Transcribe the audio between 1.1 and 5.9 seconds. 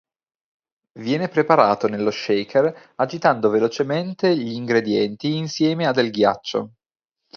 preparato nello shaker agitando velocemente gli ingredienti insieme